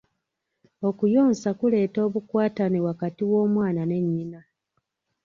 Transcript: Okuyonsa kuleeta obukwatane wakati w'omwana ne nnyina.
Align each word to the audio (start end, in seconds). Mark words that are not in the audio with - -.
Okuyonsa 0.87 1.49
kuleeta 1.59 1.99
obukwatane 2.07 2.77
wakati 2.87 3.21
w'omwana 3.29 3.81
ne 3.85 3.97
nnyina. 4.03 4.41